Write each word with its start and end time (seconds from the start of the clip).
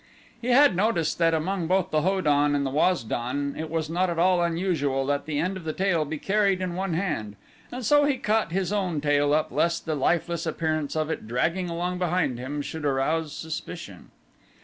He 0.41 0.47
had 0.47 0.75
noticed 0.75 1.19
that 1.19 1.35
among 1.35 1.67
both 1.67 1.91
the 1.91 2.01
Ho 2.01 2.21
don 2.21 2.55
and 2.55 2.65
the 2.65 2.71
Waz 2.71 3.03
don 3.03 3.55
it 3.55 3.69
was 3.69 3.87
not 3.87 4.09
at 4.09 4.17
all 4.17 4.41
unusual 4.41 5.05
that 5.05 5.27
the 5.27 5.37
end 5.37 5.57
of 5.57 5.63
the 5.63 5.73
tail 5.73 6.05
be 6.05 6.17
carried 6.17 6.59
in 6.59 6.73
one 6.73 6.95
hand, 6.95 7.35
and 7.71 7.85
so 7.85 8.05
he 8.05 8.17
caught 8.17 8.51
his 8.51 8.73
own 8.73 8.99
tail 8.99 9.31
up 9.31 9.49
thus 9.49 9.57
lest 9.57 9.85
the 9.85 9.93
lifeless 9.93 10.47
appearance 10.47 10.95
of 10.95 11.11
it 11.11 11.27
dragging 11.27 11.69
along 11.69 11.99
behind 11.99 12.39
him 12.39 12.63
should 12.63 12.83
arouse 12.83 13.31
suspicion. 13.31 14.09